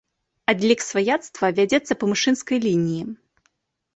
Адлік 0.53 0.79
сваяцтва 0.91 1.45
вядзецца 1.59 1.97
па 2.03 2.09
мужчынскай 2.13 2.57
лініі. 2.65 3.03